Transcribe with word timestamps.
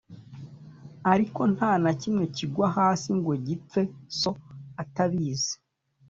Ariko 1.11 1.41
nta 1.53 1.71
na 1.83 1.91
kimwe 2.01 2.23
kigwa 2.35 2.67
hasi 2.77 3.09
ngo 3.19 3.31
gipfe 3.45 3.81
So 4.19 4.31
atabizi 4.81 5.53